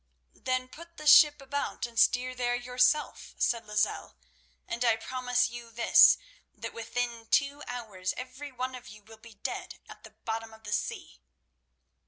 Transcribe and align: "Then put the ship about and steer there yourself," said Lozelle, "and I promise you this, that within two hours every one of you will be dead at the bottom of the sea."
"Then 0.41 0.67
put 0.67 0.97
the 0.97 1.05
ship 1.05 1.43
about 1.43 1.85
and 1.85 1.99
steer 1.99 2.33
there 2.33 2.55
yourself," 2.55 3.35
said 3.37 3.67
Lozelle, 3.67 4.17
"and 4.67 4.83
I 4.83 4.95
promise 4.95 5.47
you 5.51 5.69
this, 5.69 6.17
that 6.55 6.73
within 6.73 7.27
two 7.27 7.61
hours 7.67 8.15
every 8.17 8.51
one 8.51 8.73
of 8.73 8.87
you 8.87 9.03
will 9.03 9.19
be 9.19 9.35
dead 9.35 9.77
at 9.87 10.03
the 10.03 10.09
bottom 10.25 10.55
of 10.55 10.63
the 10.63 10.71
sea." 10.73 11.21